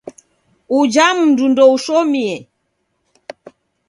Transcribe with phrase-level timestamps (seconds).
[0.77, 2.35] Uja mndu ndoushomie.